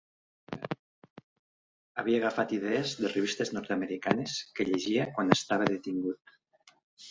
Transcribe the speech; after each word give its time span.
Havia 2.03 2.21
agafat 2.21 2.55
idees 2.57 2.95
de 3.03 3.13
revistes 3.13 3.53
nord-americanes 3.59 4.41
que 4.57 4.69
llegia 4.73 5.07
quan 5.15 5.33
estava 5.39 5.71
detingut. 5.77 6.37